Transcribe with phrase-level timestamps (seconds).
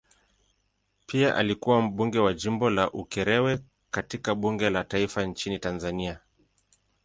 [1.05, 3.59] Pia alikuwa mbunge wa jimbo la Ukerewe
[3.91, 6.19] katika bunge la taifa nchini Tanzania.